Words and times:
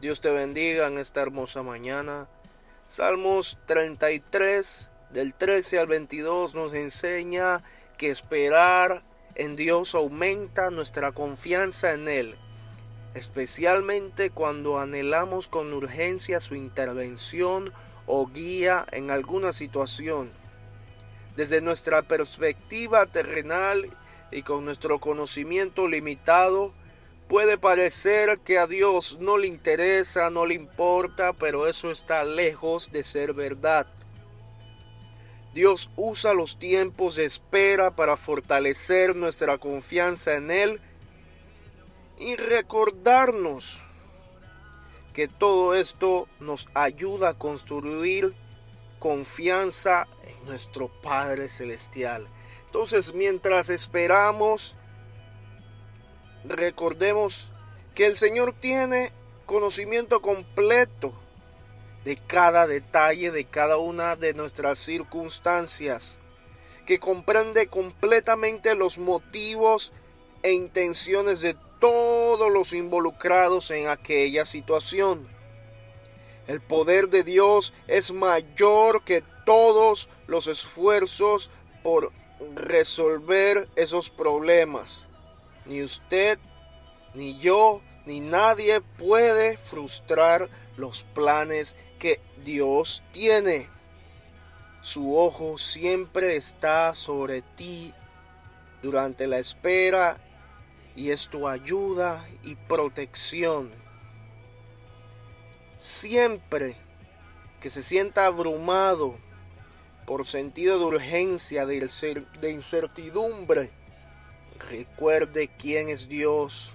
Dios 0.00 0.20
te 0.20 0.30
bendiga 0.30 0.86
en 0.86 0.96
esta 0.96 1.22
hermosa 1.22 1.64
mañana. 1.64 2.28
Salmos 2.86 3.58
33 3.66 4.90
del 5.10 5.34
13 5.34 5.80
al 5.80 5.88
22 5.88 6.54
nos 6.54 6.72
enseña 6.72 7.64
que 7.96 8.08
esperar 8.08 9.02
en 9.34 9.56
Dios 9.56 9.96
aumenta 9.96 10.70
nuestra 10.70 11.10
confianza 11.10 11.94
en 11.94 12.06
Él, 12.06 12.36
especialmente 13.14 14.30
cuando 14.30 14.78
anhelamos 14.78 15.48
con 15.48 15.72
urgencia 15.72 16.38
su 16.38 16.54
intervención 16.54 17.72
o 18.06 18.28
guía 18.28 18.86
en 18.92 19.10
alguna 19.10 19.50
situación. 19.50 20.30
Desde 21.34 21.60
nuestra 21.60 22.02
perspectiva 22.02 23.06
terrenal 23.06 23.90
y 24.30 24.42
con 24.42 24.64
nuestro 24.64 25.00
conocimiento 25.00 25.88
limitado, 25.88 26.72
puede 27.28 27.58
parecer 27.58 28.40
que 28.40 28.58
a 28.58 28.66
Dios 28.66 29.18
no 29.20 29.36
le 29.36 29.46
interesa, 29.46 30.30
no 30.30 30.46
le 30.46 30.54
importa, 30.54 31.34
pero 31.34 31.68
eso 31.68 31.90
está 31.90 32.24
lejos 32.24 32.90
de 32.90 33.04
ser 33.04 33.34
verdad. 33.34 33.86
Dios 35.54 35.90
usa 35.96 36.34
los 36.34 36.58
tiempos 36.58 37.16
de 37.16 37.24
espera 37.24 37.94
para 37.94 38.16
fortalecer 38.16 39.14
nuestra 39.14 39.58
confianza 39.58 40.36
en 40.36 40.50
Él 40.50 40.80
y 42.18 42.36
recordarnos 42.36 43.80
que 45.12 45.28
todo 45.28 45.74
esto 45.74 46.28
nos 46.40 46.68
ayuda 46.74 47.30
a 47.30 47.38
construir 47.38 48.34
confianza 48.98 50.06
en 50.24 50.46
nuestro 50.46 50.88
Padre 51.02 51.48
Celestial. 51.48 52.28
Entonces, 52.66 53.14
mientras 53.14 53.68
esperamos, 53.70 54.76
recordemos 56.48 57.50
que 57.94 58.06
el 58.06 58.16
Señor 58.16 58.52
tiene 58.52 59.12
conocimiento 59.46 60.20
completo 60.20 61.12
de 62.04 62.16
cada 62.16 62.66
detalle, 62.66 63.30
de 63.30 63.44
cada 63.44 63.78
una 63.78 64.16
de 64.16 64.34
nuestras 64.34 64.78
circunstancias, 64.78 66.20
que 66.86 66.98
comprende 66.98 67.68
completamente 67.68 68.74
los 68.74 68.98
motivos 68.98 69.92
e 70.42 70.52
intenciones 70.52 71.40
de 71.40 71.56
todos 71.80 72.50
los 72.52 72.72
involucrados 72.72 73.70
en 73.70 73.88
aquella 73.88 74.44
situación. 74.44 75.28
El 76.46 76.60
poder 76.62 77.08
de 77.08 77.24
Dios 77.24 77.74
es 77.88 78.10
mayor 78.12 79.04
que 79.04 79.22
todos 79.44 80.08
los 80.26 80.46
esfuerzos 80.46 81.50
por 81.82 82.12
resolver 82.54 83.68
esos 83.76 84.10
problemas. 84.10 85.07
Ni 85.68 85.82
usted, 85.82 86.38
ni 87.12 87.38
yo, 87.38 87.82
ni 88.06 88.20
nadie 88.20 88.80
puede 88.80 89.58
frustrar 89.58 90.48
los 90.78 91.02
planes 91.02 91.76
que 91.98 92.22
Dios 92.42 93.04
tiene. 93.12 93.68
Su 94.80 95.14
ojo 95.14 95.58
siempre 95.58 96.36
está 96.36 96.94
sobre 96.94 97.42
ti 97.42 97.92
durante 98.82 99.26
la 99.26 99.38
espera 99.38 100.16
y 100.96 101.10
es 101.10 101.28
tu 101.28 101.46
ayuda 101.46 102.26
y 102.42 102.54
protección. 102.54 103.70
Siempre 105.76 106.76
que 107.60 107.68
se 107.68 107.82
sienta 107.82 108.24
abrumado 108.24 109.16
por 110.06 110.26
sentido 110.26 110.78
de 110.78 110.84
urgencia, 110.86 111.66
de 111.66 112.50
incertidumbre, 112.50 113.70
recuerde 114.68 115.50
quién 115.58 115.88
es 115.88 116.08
Dios 116.08 116.74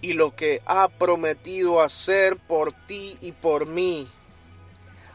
y 0.00 0.14
lo 0.14 0.34
que 0.34 0.60
ha 0.66 0.88
prometido 0.88 1.80
hacer 1.80 2.36
por 2.36 2.72
ti 2.86 3.16
y 3.20 3.32
por 3.32 3.66
mí. 3.66 4.10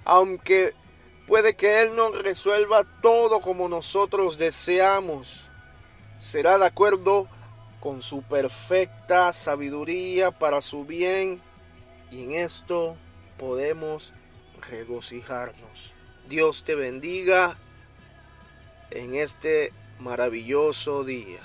Aunque 0.06 0.74
puede 1.28 1.56
que 1.56 1.82
Él 1.84 1.96
no 1.96 2.12
resuelva 2.12 2.86
todo 3.02 3.42
como 3.42 3.68
nosotros 3.68 4.38
deseamos, 4.38 5.50
será 6.18 6.58
de 6.58 6.66
acuerdo 6.66 7.28
con 7.80 8.02
su 8.02 8.22
perfecta 8.24 9.34
sabiduría 9.34 10.32
para 10.32 10.62
su 10.62 10.86
bien 10.86 11.42
y 12.12 12.24
en 12.24 12.32
esto 12.32 12.96
podemos 13.38 14.14
regocijarnos. 14.70 15.94
Dios 16.28 16.64
te 16.64 16.76
bendiga 16.76 17.58
en 18.90 19.16
este 19.16 19.74
maravilloso 20.00 21.04
día. 21.04 21.42